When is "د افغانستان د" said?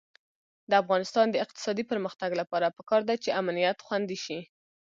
0.69-1.35